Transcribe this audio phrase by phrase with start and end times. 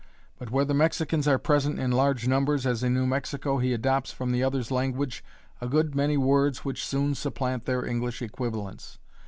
[0.39, 4.11] But where the Mexicans are present in large numbers, as in New Mexico, he adopts
[4.11, 5.23] from the other's language
[5.61, 8.97] a good many words which soon supplant their English equivalents.